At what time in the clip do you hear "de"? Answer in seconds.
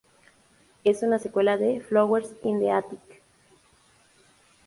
1.57-1.79